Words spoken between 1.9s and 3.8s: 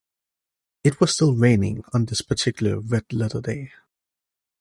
on this particular red-letter day.